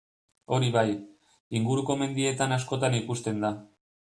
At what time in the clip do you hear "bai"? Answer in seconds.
0.75-0.85